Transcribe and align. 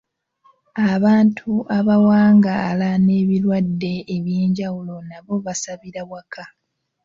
Abantu 0.93 1.49
abawangaala 1.77 2.89
n'ebirwadde 3.05 3.93
eby'enjawulo 4.15 4.95
nabo 5.09 5.33
basabira 5.45 6.01
waka. 6.11 6.43